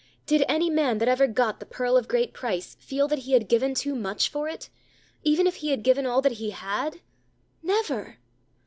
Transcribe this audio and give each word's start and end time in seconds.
Did 0.25 0.43
any 0.49 0.67
man 0.71 0.97
that 0.97 1.07
ever 1.07 1.27
got 1.27 1.59
the 1.59 1.65
Pearl 1.67 1.95
of 1.95 2.07
great 2.07 2.33
price 2.33 2.73
feel 2.79 3.07
that 3.09 3.19
he 3.19 3.33
had 3.33 3.47
given 3.47 3.75
too 3.75 3.93
much 3.93 4.29
for 4.29 4.47
it, 4.49 4.67
even 5.21 5.45
if 5.45 5.57
he 5.57 5.69
had 5.69 5.83
given 5.83 6.07
all 6.07 6.23
that 6.23 6.39
he 6.41 6.49
had? 6.49 7.01
_Never! 7.63 8.15